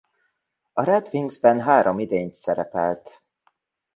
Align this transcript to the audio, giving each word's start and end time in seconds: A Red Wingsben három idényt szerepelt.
A 0.73 0.83
Red 0.83 1.09
Wingsben 1.11 1.59
három 1.59 1.99
idényt 1.99 2.35
szerepelt. 2.35 3.23